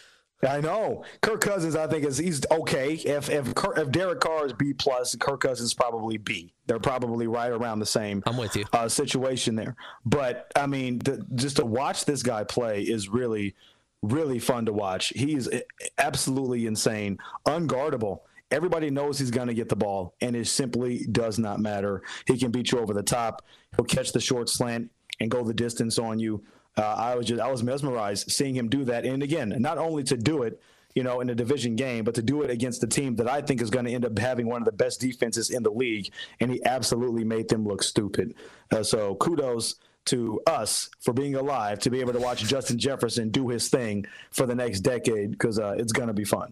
[0.48, 1.04] I know.
[1.22, 2.94] Kirk Cousins, I think, is he's okay.
[2.94, 6.54] If if Kirk, if Derek Carr is B plus, Kirk Cousins is probably B.
[6.66, 8.24] They're probably right around the same.
[8.26, 8.64] I'm with you.
[8.72, 13.54] Uh, situation there, but I mean, the, just to watch this guy play is really,
[14.02, 15.12] really fun to watch.
[15.14, 15.50] He's
[15.98, 18.22] absolutely insane, unguardable.
[18.52, 22.02] Everybody knows he's going to get the ball, and it simply does not matter.
[22.26, 23.46] He can beat you over the top.
[23.76, 26.44] He'll catch the short slant and go the distance on you.
[26.78, 30.04] Uh, I was just I was mesmerized seeing him do that, and again, not only
[30.04, 30.62] to do it,
[30.96, 33.42] you know, in a division game, but to do it against a team that I
[33.42, 36.12] think is going to end up having one of the best defenses in the league,
[36.40, 38.34] and he absolutely made them look stupid.
[38.72, 43.30] Uh, so kudos to us for being alive to be able to watch Justin Jefferson
[43.30, 46.52] do his thing for the next decade because uh, it's going to be fun.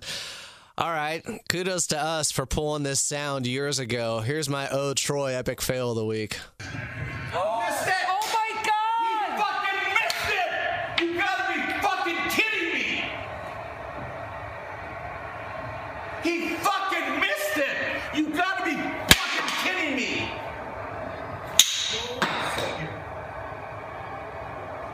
[0.79, 1.23] All right.
[1.49, 4.19] Kudos to us for pulling this sound years ago.
[4.19, 6.37] Here's my Oh Troy epic fail of the week.
[7.33, 7.59] Oh
[8.31, 8.83] my god!
[9.01, 10.49] You fucking missed it!
[11.01, 13.05] You gotta be fucking kidding me!
[16.23, 17.75] He fucking missed it!
[18.15, 20.29] You gotta be fucking kidding me!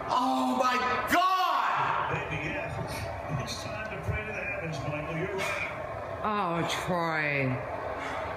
[0.10, 0.78] Oh my
[1.12, 1.44] god!
[3.44, 5.18] It's time to pray to the heavens, Michael.
[5.18, 5.70] You're right.
[6.26, 7.58] Oh, Troy.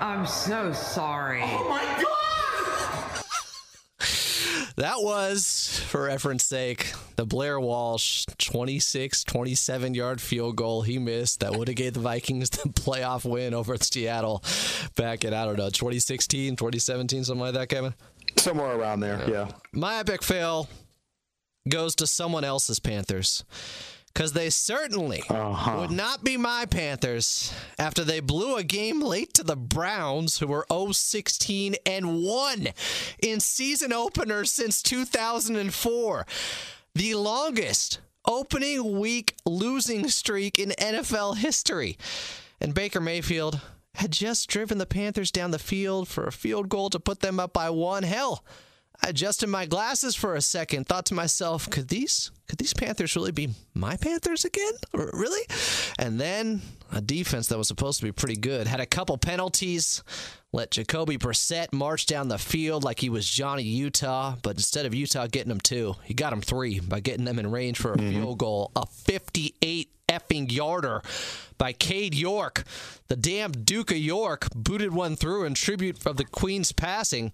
[0.01, 1.43] I'm so sorry.
[1.43, 2.03] Oh my god!
[4.77, 11.41] That was, for reference sake, the Blair Walsh 26, 27 yard field goal he missed
[11.41, 14.45] that would have gave the Vikings the playoff win over Seattle
[14.95, 17.95] back in, I don't know, 2016, 2017, something like that, Kevin?
[18.37, 19.51] Somewhere around there, yeah.
[19.73, 20.69] My epic fail
[21.67, 23.45] goes to someone else's Panthers.
[24.17, 25.77] Because they certainly uh-huh.
[25.79, 30.47] would not be my Panthers after they blew a game late to the Browns, who
[30.47, 32.69] were 0 16 and 1
[33.23, 36.27] in season openers since 2004.
[36.95, 41.99] The longest opening week losing streak in NFL history.
[42.59, 43.61] And Baker Mayfield
[43.97, 47.39] had just driven the Panthers down the field for a field goal to put them
[47.39, 48.03] up by one.
[48.03, 48.43] Hell,
[49.03, 53.17] I adjusted my glasses for a second, thought to myself, could these could these Panthers
[53.17, 54.73] really be my Panthers again?
[54.95, 55.43] R- Really?
[55.99, 60.03] And then a defense that was supposed to be pretty good had a couple penalties,
[60.53, 64.95] let Jacoby Brissett march down the field like he was Johnny Utah, but instead of
[64.95, 67.97] Utah getting him two, he got him three by getting them in range for a
[67.97, 68.11] mm-hmm.
[68.11, 71.03] field goal, a 58 effing yarder
[71.59, 72.65] by Cade York.
[73.09, 77.33] The damn Duke of York booted one through in tribute of the Queen's passing.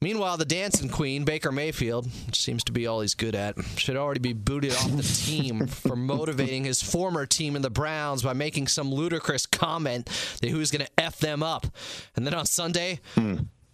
[0.00, 3.96] Meanwhile, the dancing queen, Baker Mayfield, which seems to be all he's good at, should
[3.96, 8.32] already be booted off the team for motivating his former team in the Browns by
[8.32, 10.06] making some ludicrous comment
[10.40, 11.66] that he was going to F them up.
[12.14, 13.00] And then on Sunday,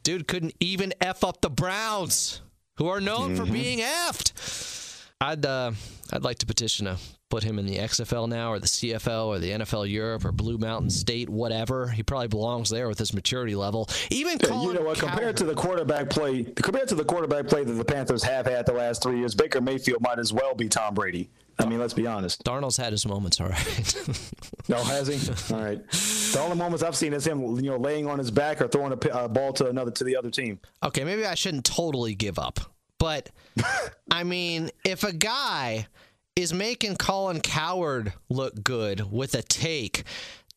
[0.02, 2.40] dude couldn't even F up the Browns,
[2.78, 5.02] who are known for being effed.
[5.20, 5.72] I'd uh,
[6.12, 6.96] I'd like to petition to
[7.35, 10.57] put him in the XFL now, or the CFL, or the NFL Europe, or Blue
[10.57, 11.88] Mountain State, whatever.
[11.88, 13.88] He probably belongs there with his maturity level.
[14.11, 15.01] Even Yeah, you know what?
[15.01, 18.66] Compared to the quarterback play, compared to the quarterback play that the Panthers have had
[18.66, 21.29] the last three years, Baker Mayfield might as well be Tom Brady.
[21.59, 22.44] I mean, let's be honest.
[22.44, 23.94] Darnold's had his moments, all right.
[24.68, 25.55] No, has he?
[25.55, 25.90] All right.
[25.90, 28.92] The only moments I've seen is him, you know, laying on his back or throwing
[28.92, 30.59] a uh, ball to another to the other team.
[30.83, 32.61] Okay, maybe I shouldn't totally give up.
[32.99, 33.31] But
[34.11, 35.88] I mean, if a guy
[36.37, 40.05] is making Colin Cowherd look good with a take,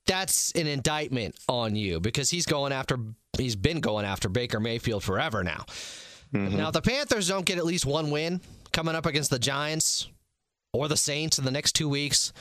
[0.05, 2.97] that's an indictment on you because he's going after
[3.37, 5.65] he's been going after Baker Mayfield forever now.
[6.33, 6.57] Mm-hmm.
[6.57, 10.07] Now, if the Panthers don't get at least one win coming up against the Giants
[10.73, 12.33] or the Saints in the next two weeks,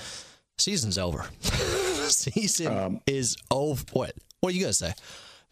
[0.58, 1.26] season's over.
[1.40, 3.84] Season um, is over.
[3.92, 4.14] What?
[4.40, 4.92] What are you gonna say?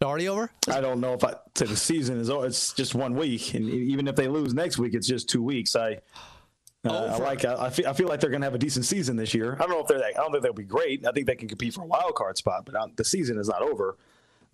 [0.01, 0.49] Already over?
[0.69, 2.29] I don't know if I say the season is.
[2.29, 2.45] over.
[2.45, 5.75] It's just one week, and even if they lose next week, it's just two weeks.
[5.75, 5.99] I.
[6.85, 7.45] Uh, I like.
[7.45, 7.87] I, I feel.
[7.87, 9.55] I feel like they're going to have a decent season this year.
[9.55, 10.03] I don't know if they're.
[10.03, 11.05] I don't think they'll be great.
[11.05, 13.49] I think they can compete for a wild card spot, but uh, the season is
[13.49, 13.97] not over.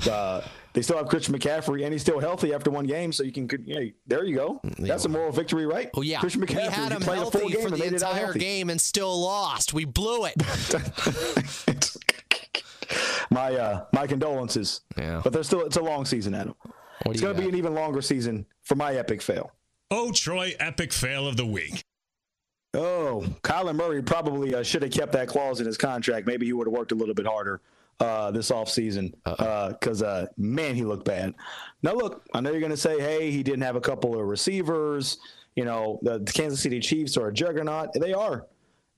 [0.09, 0.41] Uh,
[0.73, 3.47] they still have Christian McCaffrey, and he's still healthy after one game, so you can.
[3.65, 4.59] Yeah, there you go.
[4.79, 5.89] That's a moral victory, right?
[5.95, 7.79] Oh yeah, Christian McCaffrey we had him played a full healthy game for and the
[7.79, 9.73] made it out entire game and still lost.
[9.73, 10.35] We blew it.
[13.29, 14.81] my uh, my condolences.
[14.97, 15.21] Yeah.
[15.23, 16.55] But there's still it's a long season, Adam.
[16.63, 19.51] do It's going to be an even longer season for my epic fail.
[19.89, 21.80] Oh, Troy, epic fail of the week.
[22.73, 26.25] Oh, Kyler Murray probably uh, should have kept that clause in his contract.
[26.25, 27.59] Maybe he would have worked a little bit harder
[27.99, 31.33] uh, this offseason because, uh, man, he looked bad.
[31.83, 34.25] Now, look, I know you're going to say, hey, he didn't have a couple of
[34.25, 35.17] receivers.
[35.55, 37.89] You know, the, the Kansas City Chiefs are a juggernaut.
[37.93, 38.47] They are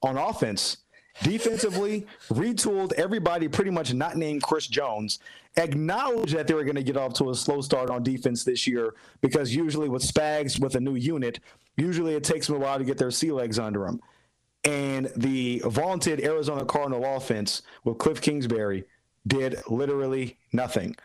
[0.04, 0.78] on offense.
[1.22, 5.20] Defensively, retooled everybody pretty much not named Chris Jones.
[5.58, 8.66] acknowledged that they were going to get off to a slow start on defense this
[8.66, 11.40] year because usually with Spags with a new unit,
[11.78, 14.02] usually it takes them a while to get their sea legs under them.
[14.64, 18.86] And the vaunted Arizona Cardinal offense with Cliff Kingsbury
[19.28, 20.96] did literally nothing.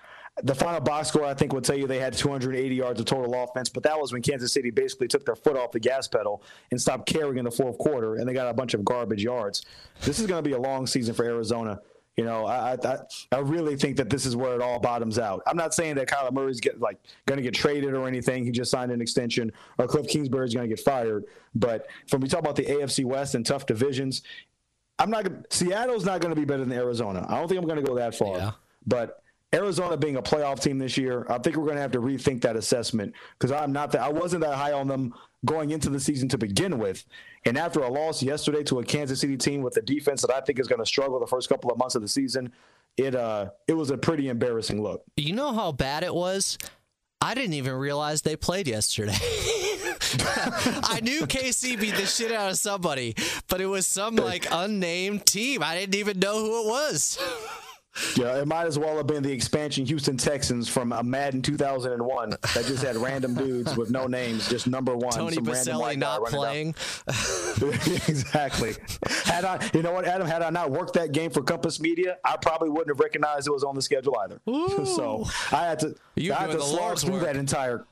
[0.42, 3.34] The final box score, I think, would tell you they had 280 yards of total
[3.42, 6.42] offense, but that was when Kansas City basically took their foot off the gas pedal
[6.70, 9.64] and stopped carrying in the fourth quarter, and they got a bunch of garbage yards.
[10.02, 11.80] This is going to be a long season for Arizona.
[12.16, 12.98] You know, I, I
[13.30, 15.40] I really think that this is where it all bottoms out.
[15.46, 18.44] I'm not saying that Kyler Murray's get like going to get traded or anything.
[18.44, 21.26] He just signed an extension, or Cliff Kingsbury's going to get fired.
[21.54, 24.22] But when we talk about the AFC West and tough divisions,
[24.98, 25.28] I'm not.
[25.50, 27.24] Seattle's not going to be better than Arizona.
[27.28, 28.56] I don't think I'm going to go that far.
[28.84, 29.22] But
[29.54, 32.42] Arizona being a playoff team this year, I think we're going to have to rethink
[32.42, 34.02] that assessment because I'm not that.
[34.02, 35.14] I wasn't that high on them
[35.46, 37.04] going into the season to begin with,
[37.44, 40.40] and after a loss yesterday to a Kansas City team with a defense that I
[40.40, 42.52] think is going to struggle the first couple of months of the season,
[42.98, 45.02] it uh it was a pretty embarrassing look.
[45.16, 46.58] You know how bad it was?
[47.20, 49.16] I didn't even realize they played yesterday.
[49.20, 53.14] I knew KC beat the shit out of somebody,
[53.48, 55.62] but it was some like unnamed team.
[55.62, 57.18] I didn't even know who it was.
[58.16, 62.30] Yeah, it might as well have been the expansion Houston Texans from a Madden 2001
[62.30, 65.12] that just had random dudes with no names, just number one.
[65.12, 66.74] Tony some random Baselli not playing.
[68.08, 68.74] exactly.
[69.24, 72.18] Had I, you know what, Adam, had I not worked that game for Compass Media,
[72.24, 74.40] I probably wouldn't have recognized it was on the schedule either.
[74.84, 77.22] so I had to, You I had to slog through work.
[77.24, 77.84] that entire.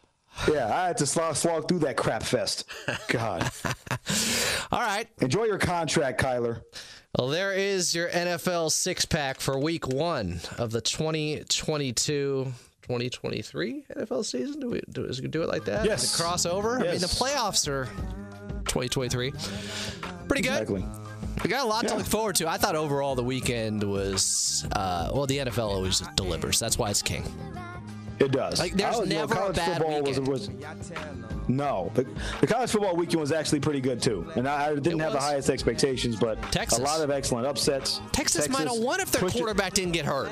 [0.49, 2.65] Yeah, I had to slog, slog through that crap fest.
[3.09, 3.51] God.
[4.73, 5.09] All right.
[5.21, 6.63] Enjoy your contract, Kyler.
[7.19, 14.25] Well, there is your NFL six pack for week one of the 2022 2023 NFL
[14.25, 14.61] season.
[14.61, 15.85] Do we do, is we do it like that?
[15.85, 16.05] Yes.
[16.05, 16.79] Is it crossover?
[16.79, 17.87] I mean, the playoffs are
[18.67, 19.33] 2023.
[20.29, 20.53] Pretty good.
[20.53, 20.85] Exactly.
[21.43, 22.49] We got a lot to look forward to.
[22.49, 26.59] I thought overall the weekend was, uh, well, the NFL always delivers.
[26.61, 27.25] That's why it's king.
[28.19, 28.59] It does.
[28.59, 30.29] Like, there's was- never a college bad football was, weekend.
[30.29, 30.51] was
[31.49, 31.91] no.
[31.95, 32.07] The,
[32.41, 35.21] the college football weekend was actually pretty good too, and I, I didn't have the
[35.21, 36.79] highest expectations, but Texas.
[36.79, 38.01] a lot of excellent upsets.
[38.13, 40.31] Texas, might have won if their pushed it- quarterback didn't get hurt.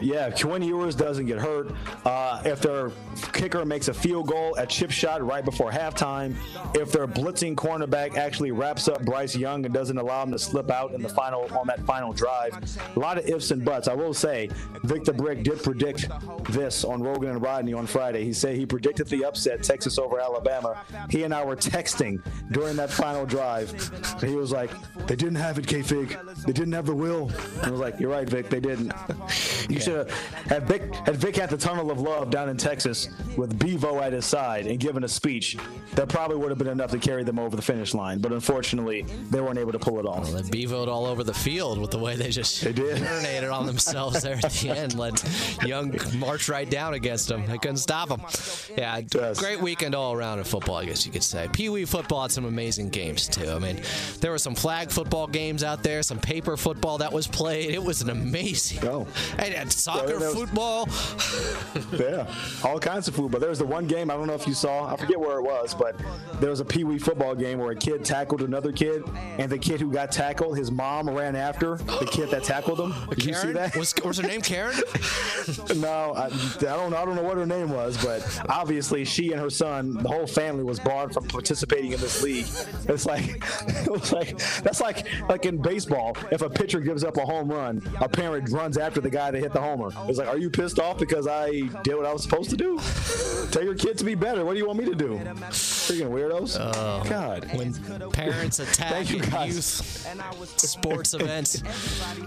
[0.00, 1.72] Yeah, Quinn Ewers doesn't get hurt.
[2.04, 2.90] Uh, if their
[3.32, 6.34] kicker makes a field goal at chip shot right before halftime,
[6.74, 10.70] if their blitzing cornerback actually wraps up Bryce Young and doesn't allow him to slip
[10.70, 12.54] out in the final on that final drive,
[12.94, 13.88] a lot of ifs and buts.
[13.88, 14.50] I will say,
[14.84, 16.08] Victor Brick did predict
[16.50, 18.24] this on Rogan and Rodney on Friday.
[18.24, 20.82] He said he predicted the upset, Texas over Alabama.
[21.10, 22.22] He and I were texting
[22.52, 23.70] during that final drive.
[24.20, 24.70] He was like,
[25.06, 26.16] "They didn't have it, K Fig.
[26.46, 27.30] They didn't have the will."
[27.62, 28.48] I was like, "You're right, Vic.
[28.48, 28.92] They didn't."
[29.68, 30.10] You should have
[30.46, 34.12] had Vic had Vic had the tunnel of love down in Texas with Bevo at
[34.12, 35.56] his side and given a speech.
[35.94, 38.18] That probably would have been enough to carry them over the finish line.
[38.18, 40.24] But unfortunately, they weren't able to pull it off.
[40.24, 42.98] Well, they bevoed all over the field with the way they just They did.
[43.02, 44.94] urinated on themselves there at the end.
[44.98, 45.22] Let
[45.64, 47.46] Young march right down against them.
[47.46, 48.20] They couldn't stop them.
[48.76, 49.38] Yeah, Yes.
[49.38, 51.48] great weekend all around in football, I guess you could say.
[51.52, 53.48] Pee Wee football had some amazing games too.
[53.50, 53.80] I mean,
[54.20, 57.70] there were some flag football games out there, some paper football that was played.
[57.70, 58.86] It was an amazing.
[58.86, 59.06] Oh.
[59.38, 60.88] And, and soccer, was- football.
[61.98, 62.32] yeah,
[62.64, 63.30] all kinds of food.
[63.30, 64.92] But there was the one game I don't know if you saw.
[64.92, 65.96] I forget where it was, but
[66.40, 69.02] there was a Pee Wee football game where a kid tackled another kid,
[69.38, 72.94] and the kid who got tackled, his mom ran after the kid that tackled him.
[73.10, 73.76] Did you see that?
[73.76, 74.74] Was, was her name Karen?
[75.76, 76.28] no, I, I
[76.60, 76.96] don't know.
[76.96, 80.26] I don't know what her name was, but obviously she and her son, the whole
[80.26, 82.46] family was barred from participating in this league.
[82.88, 86.16] It's like, it was like that's like like in baseball.
[86.30, 89.40] If a pitcher gives up a home run, a parent runs after the guy that
[89.46, 89.90] hit the homer.
[90.08, 91.50] It's like, are you pissed off because I
[91.82, 92.78] did what I was supposed to do?
[93.50, 94.44] Tell your kid to be better.
[94.44, 95.18] What do you want me to do?
[95.50, 96.56] Freaking weirdos.
[96.60, 97.48] Oh, God.
[97.54, 97.72] When
[98.10, 99.62] parents attack you, youth
[100.58, 101.62] sports events,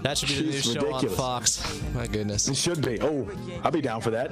[0.01, 1.82] that should be the new show on Fox.
[1.93, 2.47] My goodness.
[2.47, 2.99] It should be.
[3.01, 3.28] Oh,
[3.63, 4.30] I'll be down for that.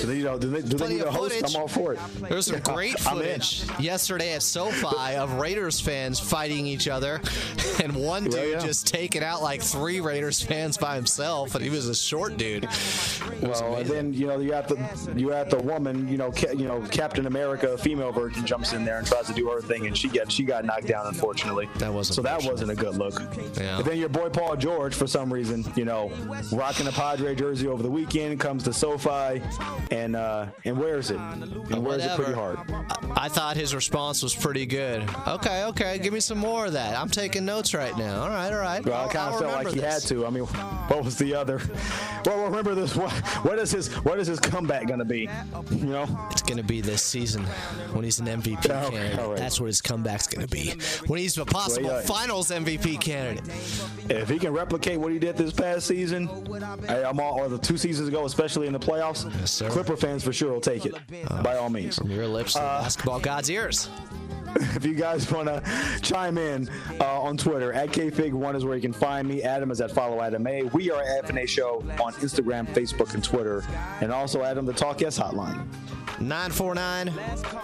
[0.00, 1.34] Do they, you know, do they, do they need a host?
[1.34, 1.54] footage.
[1.54, 2.00] I'm all for it.
[2.28, 7.20] There's some great footage yesterday at SoFi of Raiders fans fighting each other,
[7.82, 8.58] and one dude Yeah, yeah.
[8.58, 12.68] just taking out like three Raiders fans by himself, and he was a short dude.
[13.42, 14.76] Well, and then you know you have the
[15.16, 18.84] you have the woman, you know, ca- you know Captain America, female version, jumps in
[18.84, 21.68] there and tries to do her thing, and she got she got knocked down, unfortunately.
[21.76, 23.20] That wasn't so that wasn't a good look.
[23.56, 23.78] Yeah.
[23.78, 26.10] And then your boy Paul George, for some reason, you know,
[26.52, 29.42] rocking a Padre jersey over the weekend, comes to SoFi,
[29.90, 32.58] and uh and wears it, and wears it pretty hard.
[33.16, 35.08] I thought his response was pretty good.
[35.26, 36.96] Okay, okay, give me some more of that.
[36.98, 38.22] I'm taking notes right now.
[38.22, 38.84] All right, all right.
[38.84, 40.26] Well, I kind of felt like he had to.
[40.26, 41.60] I mean, what was the other?
[42.26, 42.94] Well, remember this.
[43.00, 43.12] What,
[43.44, 45.28] what is his What is his comeback gonna be?
[45.70, 46.28] You know.
[46.30, 47.44] It's going to be this season
[47.92, 49.18] when he's an MVP Oh, candidate.
[49.28, 49.36] right.
[49.36, 50.74] That's what his comeback's going to be.
[51.06, 52.06] When he's a possible Well, yeah.
[52.06, 53.48] finals MVP candidate.
[54.10, 56.28] If he can replicate what he did this past season,
[56.88, 59.62] hey, I'm all, or the two seasons ago, especially in the playoffs, Yes.
[59.72, 60.94] Clipper fans for sure will take it,
[61.42, 61.96] by all means.
[61.98, 63.88] From your lips to Uh, basketball God's ears.
[64.80, 65.62] If you guys want to
[66.00, 66.68] chime in
[67.00, 69.42] uh, on Twitter, at KFig1 is where you can find me.
[69.42, 70.62] Adam is at Follow Adam A.
[70.64, 73.64] We are at FNA Show on Instagram, Facebook, and Twitter.
[74.00, 75.66] And also Adam, the Talk Yes hotline.
[76.20, 77.10] 949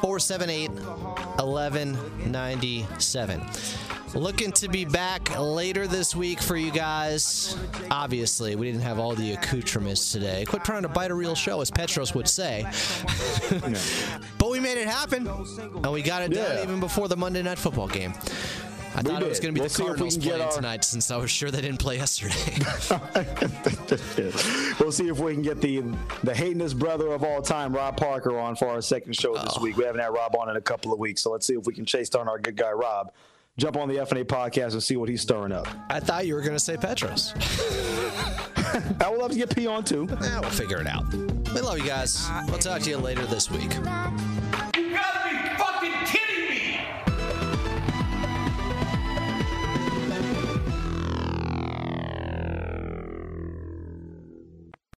[0.00, 3.42] 478 1197.
[4.14, 7.54] Looking to be back later this week for you guys.
[7.90, 10.46] Obviously, we didn't have all the accoutrements today.
[10.46, 12.64] Quit trying to bite a real show, as Petros would say.
[14.38, 16.62] but we made it happen, and we got it done Yeah.
[16.62, 18.14] even before the Monday Night Football game.
[18.96, 20.40] I We thought it was going to be We'll the see if we Cardinals playing
[20.40, 22.34] our- tonight, since I was sure they didn't play yesterday.
[24.80, 25.80] we'll see if we can get the
[26.24, 29.44] the hatingest brother of all time, Rob Parker, on for our second show Oh.
[29.44, 29.76] this week.
[29.76, 31.74] We haven't had Rob on in a couple of weeks, so let's see if we
[31.74, 33.12] can chase down our good guy Rob.
[33.58, 35.66] Jump on the FNA podcast and see what he's stirring up.
[35.88, 37.32] I thought you were going to say Petros.
[39.00, 40.06] I would love to get P on too.
[40.20, 41.10] Yeah, we'll figure it out.
[41.12, 42.28] We love you guys.
[42.48, 43.70] We'll talk to you later this week.